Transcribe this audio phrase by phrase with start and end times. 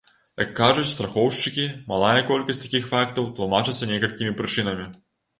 [0.43, 4.89] Як кажуць страхоўшчыкі, малая колькасць такіх фактаў тлумачыцца некалькімі прычынамі.